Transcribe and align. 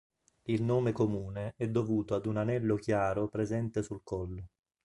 Il 0.45 0.63
nome 0.63 0.93
comune 0.93 1.53
è 1.57 1.67
dovuto 1.67 2.15
ad 2.15 2.25
un 2.25 2.37
anello 2.37 2.75
chiaro 2.77 3.27
presente 3.27 3.83
sul 3.83 4.01
collo. 4.03 4.47